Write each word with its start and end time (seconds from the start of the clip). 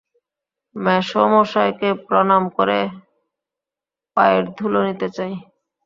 মেসোমশায়কে 0.75 1.89
প্রণাম 2.05 2.43
করে 2.57 2.79
পায়ের 4.17 4.43
ধুলো 4.57 4.79
নিতে 4.87 5.07
চাই। 5.15 5.33